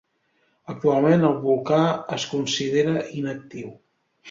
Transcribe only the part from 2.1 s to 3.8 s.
es considera inactiu.